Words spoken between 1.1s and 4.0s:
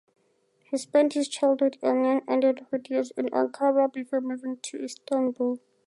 his childhood and young adulthood years in Ankara